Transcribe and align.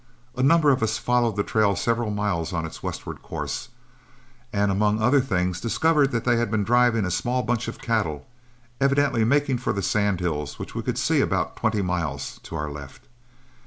A 0.35 0.41
number 0.41 0.71
of 0.71 0.81
us 0.81 0.97
followed 0.97 1.35
the 1.35 1.43
trail 1.43 1.75
several 1.75 2.09
miles 2.09 2.53
on 2.53 2.65
its 2.65 2.81
westward 2.81 3.21
course, 3.21 3.69
and 4.51 4.71
among 4.71 4.99
other 4.99 5.21
things 5.21 5.61
discovered 5.61 6.09
that 6.11 6.23
they 6.23 6.37
had 6.37 6.49
been 6.49 6.63
driving 6.63 7.05
a 7.05 7.11
small 7.11 7.43
bunch 7.43 7.67
of 7.67 7.77
cattle, 7.77 8.25
evidently 8.79 9.23
making 9.23 9.59
for 9.59 9.73
the 9.73 9.83
sand 9.83 10.19
hills 10.19 10.57
which 10.57 10.73
we 10.73 10.81
could 10.81 10.97
see 10.97 11.21
about 11.21 11.55
twenty 11.55 11.83
miles 11.83 12.39
to 12.45 12.55
our 12.55 12.71
left. 12.71 13.07